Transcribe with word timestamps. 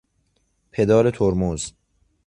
پدال 0.71 1.11
ترمز 1.13 1.71